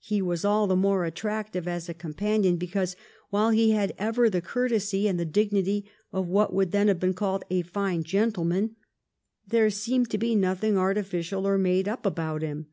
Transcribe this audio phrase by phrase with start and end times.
[0.00, 2.96] He was all the more attractive as a companion because,
[3.30, 7.14] while he had ever the courtesy and the dignity of what would then have been
[7.14, 8.74] called a fine gentleman,
[9.46, 12.66] there seemed to be nothing artificial or made up about him.